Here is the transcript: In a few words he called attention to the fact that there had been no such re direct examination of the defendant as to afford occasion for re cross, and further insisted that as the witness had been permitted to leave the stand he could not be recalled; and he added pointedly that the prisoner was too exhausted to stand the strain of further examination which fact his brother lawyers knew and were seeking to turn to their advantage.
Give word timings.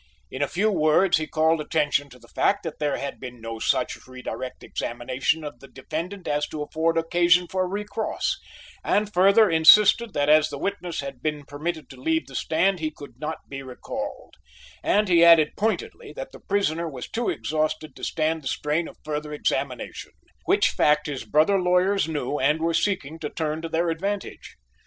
In 0.31 0.41
a 0.41 0.47
few 0.47 0.71
words 0.71 1.17
he 1.17 1.27
called 1.27 1.61
attention 1.61 2.09
to 2.09 2.17
the 2.17 2.27
fact 2.27 2.63
that 2.63 2.79
there 2.79 2.97
had 2.97 3.19
been 3.19 3.39
no 3.39 3.59
such 3.59 3.99
re 4.07 4.23
direct 4.23 4.63
examination 4.63 5.43
of 5.43 5.59
the 5.59 5.67
defendant 5.67 6.27
as 6.27 6.47
to 6.47 6.63
afford 6.63 6.97
occasion 6.97 7.47
for 7.47 7.69
re 7.69 7.83
cross, 7.85 8.39
and 8.83 9.13
further 9.13 9.47
insisted 9.47 10.13
that 10.13 10.27
as 10.27 10.49
the 10.49 10.57
witness 10.57 11.01
had 11.01 11.21
been 11.21 11.45
permitted 11.45 11.87
to 11.91 12.01
leave 12.01 12.25
the 12.25 12.33
stand 12.33 12.79
he 12.79 12.89
could 12.89 13.19
not 13.19 13.47
be 13.47 13.61
recalled; 13.61 14.37
and 14.81 15.07
he 15.07 15.23
added 15.23 15.51
pointedly 15.55 16.11
that 16.11 16.31
the 16.31 16.39
prisoner 16.39 16.89
was 16.89 17.07
too 17.07 17.29
exhausted 17.29 17.95
to 17.95 18.03
stand 18.03 18.41
the 18.41 18.47
strain 18.47 18.87
of 18.87 18.97
further 19.05 19.31
examination 19.31 20.13
which 20.45 20.69
fact 20.71 21.05
his 21.05 21.25
brother 21.25 21.61
lawyers 21.61 22.07
knew 22.07 22.39
and 22.39 22.59
were 22.59 22.73
seeking 22.73 23.19
to 23.19 23.29
turn 23.29 23.61
to 23.61 23.69
their 23.69 23.91
advantage. 23.91 24.55